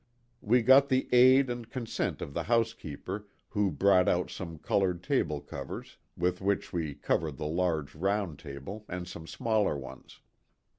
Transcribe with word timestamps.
We 0.41 0.63
got 0.63 0.89
the 0.89 1.07
aid 1.13 1.47
and 1.47 1.69
consent 1.69 2.23
of 2.23 2.33
the 2.33 2.41
housekeeper 2.45 3.27
who 3.49 3.69
brought 3.69 4.09
out 4.09 4.31
some 4.31 4.57
colored 4.57 5.03
table 5.03 5.39
covers 5.41 5.97
with 6.17 6.41
which 6.41 6.73
we 6.73 6.95
cov 6.95 7.21
ered 7.21 7.37
the 7.37 7.45
large 7.45 7.93
round 7.93 8.39
table 8.39 8.83
and 8.89 9.07
some 9.07 9.27
smaller 9.27 9.77
ones. 9.77 10.19